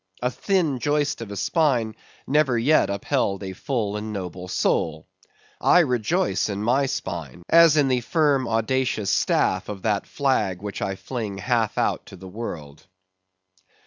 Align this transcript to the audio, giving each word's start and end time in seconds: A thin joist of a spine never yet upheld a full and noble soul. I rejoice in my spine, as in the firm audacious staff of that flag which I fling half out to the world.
A 0.23 0.31
thin 0.31 0.79
joist 0.79 1.21
of 1.21 1.29
a 1.29 1.35
spine 1.35 1.95
never 2.25 2.57
yet 2.57 2.89
upheld 2.89 3.43
a 3.43 3.53
full 3.53 3.95
and 3.97 4.11
noble 4.11 4.47
soul. 4.47 5.05
I 5.61 5.81
rejoice 5.81 6.49
in 6.49 6.63
my 6.63 6.87
spine, 6.87 7.43
as 7.47 7.77
in 7.77 7.87
the 7.87 8.01
firm 8.01 8.47
audacious 8.47 9.11
staff 9.11 9.69
of 9.69 9.83
that 9.83 10.07
flag 10.07 10.63
which 10.63 10.81
I 10.81 10.95
fling 10.95 11.37
half 11.37 11.77
out 11.77 12.07
to 12.07 12.15
the 12.15 12.27
world. 12.27 12.87